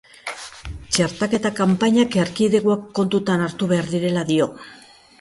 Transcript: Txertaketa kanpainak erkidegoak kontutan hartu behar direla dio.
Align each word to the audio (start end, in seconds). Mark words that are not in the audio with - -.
Txertaketa 0.95 1.51
kanpainak 1.61 2.19
erkidegoak 2.23 2.91
kontutan 3.01 3.47
hartu 3.49 3.73
behar 3.77 3.97
direla 3.97 4.29
dio. 4.35 4.53